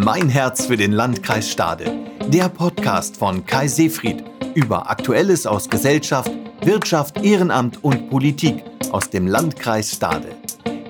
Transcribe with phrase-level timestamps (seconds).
[0.00, 1.92] Mein Herz für den Landkreis Stade.
[2.28, 4.22] Der Podcast von Kai Seefried
[4.54, 6.30] über Aktuelles aus Gesellschaft,
[6.62, 10.36] Wirtschaft, Ehrenamt und Politik aus dem Landkreis Stade.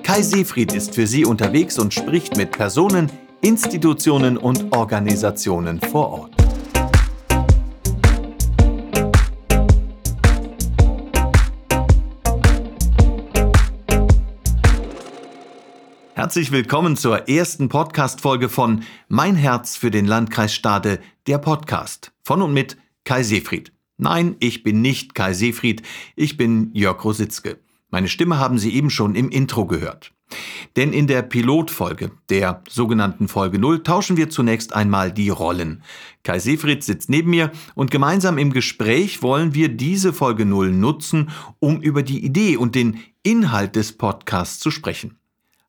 [0.03, 3.11] Kai Seefried ist für Sie unterwegs und spricht mit Personen,
[3.41, 6.38] Institutionen und Organisationen vor Ort.
[16.29, 22.11] Herzlich willkommen zur ersten Podcast-Folge von Mein Herz für den Landkreis Stade, der Podcast.
[22.21, 23.71] Von und mit Kai Seefried.
[23.97, 25.81] Nein, ich bin nicht Kai Seefried,
[26.15, 27.57] ich bin Jörg Rositzke.
[27.89, 30.11] Meine Stimme haben Sie eben schon im Intro gehört.
[30.75, 35.81] Denn in der Pilotfolge, der sogenannten Folge 0, tauschen wir zunächst einmal die Rollen.
[36.21, 41.31] Kai Seefried sitzt neben mir und gemeinsam im Gespräch wollen wir diese Folge 0 nutzen,
[41.57, 45.18] um über die Idee und den Inhalt des Podcasts zu sprechen.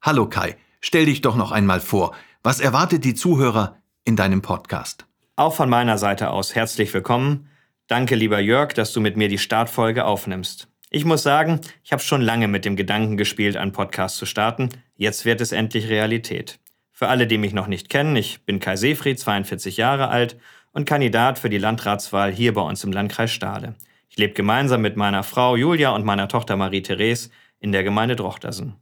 [0.02, 2.14] Hallo Kai, stell dich doch noch einmal vor.
[2.42, 5.04] Was erwartet die Zuhörer in deinem Podcast?
[5.36, 7.50] Auch von meiner Seite aus herzlich willkommen.
[7.86, 10.68] Danke, lieber Jörg, dass du mit mir die Startfolge aufnimmst.
[10.88, 14.70] Ich muss sagen, ich habe schon lange mit dem Gedanken gespielt, einen Podcast zu starten.
[14.96, 16.60] Jetzt wird es endlich Realität.
[16.92, 20.38] Für alle, die mich noch nicht kennen, ich bin Kai Seefried, 42 Jahre alt
[20.72, 23.74] und Kandidat für die Landratswahl hier bei uns im Landkreis Stade.
[24.08, 28.76] Ich lebe gemeinsam mit meiner Frau Julia und meiner Tochter Marie-Therese in der Gemeinde Drochtersen.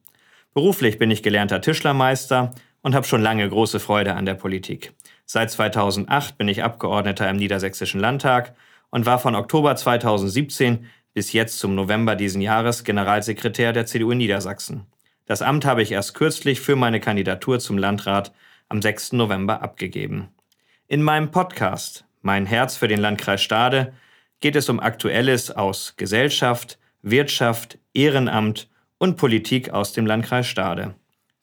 [0.58, 4.92] Beruflich bin ich gelernter Tischlermeister und habe schon lange große Freude an der Politik.
[5.24, 8.56] Seit 2008 bin ich Abgeordneter im Niedersächsischen Landtag
[8.90, 14.18] und war von Oktober 2017 bis jetzt zum November diesen Jahres Generalsekretär der CDU in
[14.18, 14.86] Niedersachsen.
[15.26, 18.32] Das Amt habe ich erst kürzlich für meine Kandidatur zum Landrat
[18.68, 19.12] am 6.
[19.12, 20.30] November abgegeben.
[20.88, 23.92] In meinem Podcast Mein Herz für den Landkreis Stade
[24.40, 28.68] geht es um Aktuelles aus Gesellschaft, Wirtschaft, Ehrenamt
[28.98, 30.94] und Politik aus dem Landkreis Stade.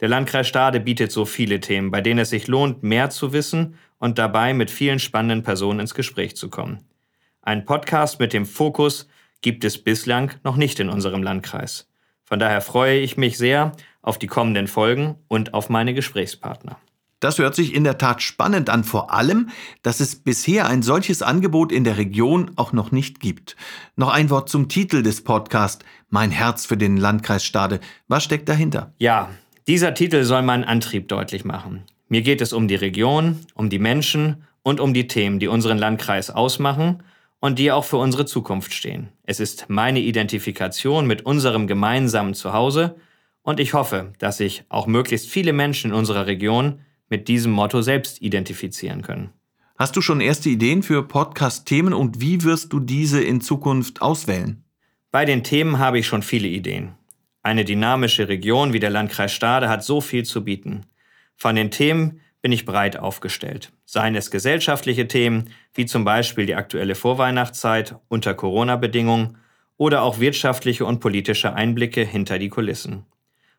[0.01, 3.75] Der Landkreis Stade bietet so viele Themen, bei denen es sich lohnt, mehr zu wissen
[3.97, 6.85] und dabei mit vielen spannenden Personen ins Gespräch zu kommen.
[7.41, 9.07] Ein Podcast mit dem Fokus
[9.41, 11.89] gibt es bislang noch nicht in unserem Landkreis.
[12.23, 13.71] Von daher freue ich mich sehr
[14.01, 16.77] auf die kommenden Folgen und auf meine Gesprächspartner.
[17.19, 19.49] Das hört sich in der Tat spannend an, vor allem,
[19.81, 23.55] dass es bisher ein solches Angebot in der Region auch noch nicht gibt.
[23.95, 27.79] Noch ein Wort zum Titel des Podcasts, Mein Herz für den Landkreis Stade.
[28.07, 28.93] Was steckt dahinter?
[28.97, 29.29] Ja,
[29.67, 31.83] dieser Titel soll meinen Antrieb deutlich machen.
[32.07, 35.77] Mir geht es um die Region, um die Menschen und um die Themen, die unseren
[35.77, 37.01] Landkreis ausmachen
[37.39, 39.09] und die auch für unsere Zukunft stehen.
[39.23, 42.95] Es ist meine Identifikation mit unserem gemeinsamen Zuhause
[43.41, 47.81] und ich hoffe, dass sich auch möglichst viele Menschen in unserer Region mit diesem Motto
[47.81, 49.29] selbst identifizieren können.
[49.77, 54.63] Hast du schon erste Ideen für Podcast-Themen und wie wirst du diese in Zukunft auswählen?
[55.11, 56.95] Bei den Themen habe ich schon viele Ideen.
[57.43, 60.85] Eine dynamische Region wie der Landkreis Stade hat so viel zu bieten.
[61.35, 63.71] Von den Themen bin ich breit aufgestellt.
[63.85, 69.37] Seien es gesellschaftliche Themen, wie zum Beispiel die aktuelle Vorweihnachtszeit unter Corona-Bedingungen,
[69.77, 73.05] oder auch wirtschaftliche und politische Einblicke hinter die Kulissen.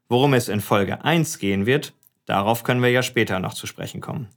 [0.08, 1.94] Worum es in Folge 1 gehen wird,
[2.26, 4.28] Darauf können wir ja später noch zu sprechen kommen.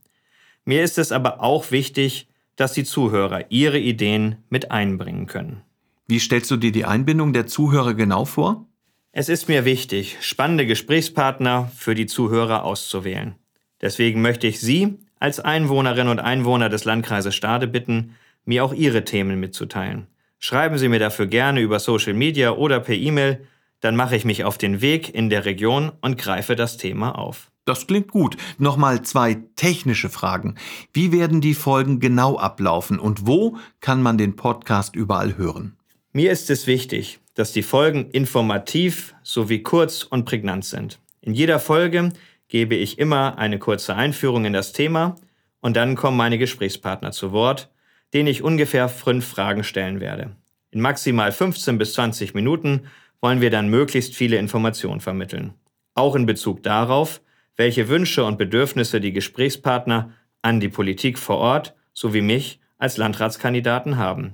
[0.64, 5.62] Mir ist es aber auch wichtig, dass die Zuhörer ihre Ideen mit einbringen können.
[6.06, 8.66] Wie stellst du dir die Einbindung der Zuhörer genau vor?
[9.12, 13.34] Es ist mir wichtig, spannende Gesprächspartner für die Zuhörer auszuwählen.
[13.80, 19.04] Deswegen möchte ich Sie als Einwohnerin und Einwohner des Landkreises Stade bitten, mir auch Ihre
[19.04, 20.06] Themen mitzuteilen.
[20.38, 23.46] Schreiben Sie mir dafür gerne über Social Media oder per E-Mail,
[23.80, 27.49] dann mache ich mich auf den Weg in der Region und greife das Thema auf.
[27.70, 28.36] Das klingt gut.
[28.58, 30.56] Nochmal zwei technische Fragen.
[30.92, 35.76] Wie werden die Folgen genau ablaufen und wo kann man den Podcast überall hören?
[36.12, 40.98] Mir ist es wichtig, dass die Folgen informativ sowie kurz und prägnant sind.
[41.20, 42.12] In jeder Folge
[42.48, 45.14] gebe ich immer eine kurze Einführung in das Thema
[45.60, 47.70] und dann kommen meine Gesprächspartner zu Wort,
[48.12, 50.34] denen ich ungefähr fünf Fragen stellen werde.
[50.72, 52.88] In maximal 15 bis 20 Minuten
[53.20, 55.54] wollen wir dann möglichst viele Informationen vermitteln.
[55.94, 57.20] Auch in Bezug darauf,
[57.60, 63.98] welche Wünsche und Bedürfnisse die Gesprächspartner an die Politik vor Ort sowie mich als Landratskandidaten
[63.98, 64.32] haben.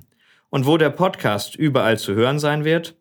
[0.49, 2.95] Und wo der Podcast überall zu hören sein wird?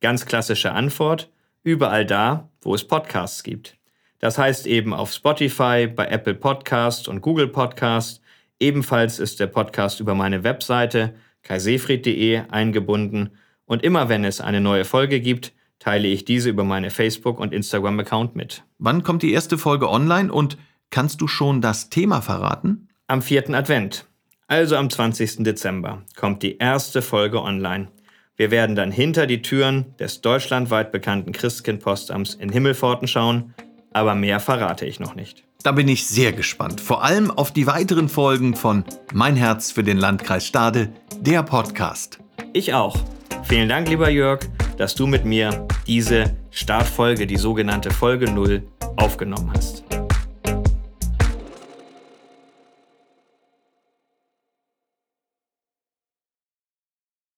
[0.00, 1.30] Ganz klassische Antwort,
[1.62, 3.76] überall da, wo es Podcasts gibt.
[4.18, 8.22] Das heißt eben auf Spotify, bei Apple Podcast und Google Podcast.
[8.58, 13.36] Ebenfalls ist der Podcast über meine Webseite kaisefried.de eingebunden
[13.66, 17.52] und immer wenn es eine neue Folge gibt, teile ich diese über meine Facebook- und
[17.52, 18.64] Instagram-Account mit.
[18.78, 20.56] Wann kommt die erste Folge online und
[20.90, 22.88] kannst du schon das Thema verraten?
[23.06, 23.50] Am 4.
[23.50, 24.06] Advent,
[24.48, 25.44] also am 20.
[25.44, 27.88] Dezember, kommt die erste Folge online.
[28.36, 33.54] Wir werden dann hinter die Türen des deutschlandweit bekannten Christkind-Postamts in Himmelforten schauen,
[33.92, 35.44] aber mehr verrate ich noch nicht.
[35.62, 39.82] Da bin ich sehr gespannt, vor allem auf die weiteren Folgen von Mein Herz für
[39.82, 42.18] den Landkreis Stade, der Podcast.
[42.52, 42.96] Ich auch.
[43.44, 44.40] Vielen Dank, lieber Jörg
[44.76, 48.62] dass du mit mir diese Startfolge, die sogenannte Folge 0,
[48.96, 49.85] aufgenommen hast.